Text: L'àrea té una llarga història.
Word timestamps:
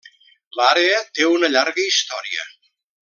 L'àrea 0.59 1.03
té 1.19 1.27
una 1.33 1.51
llarga 1.57 1.85
història. 1.91 2.51